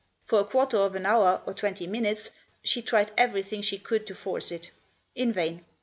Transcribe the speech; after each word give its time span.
For 0.25 0.39
a 0.39 0.43
quarter 0.43 0.77
of 0.77 0.95
an 0.95 1.05
hour 1.05 1.43
or 1.45 1.53
twenty 1.53 1.85
minutes 1.85 2.31
she 2.63 2.81
tried 2.81 3.11
everything 3.19 3.61
she 3.61 3.77
could 3.77 4.07
to 4.07 4.15
force 4.15 4.51
it. 4.51 4.71
In 5.13 5.31
vain. 5.31 5.63